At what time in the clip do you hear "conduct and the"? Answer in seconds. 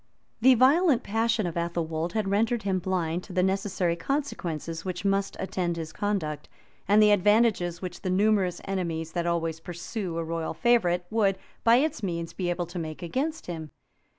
5.93-7.11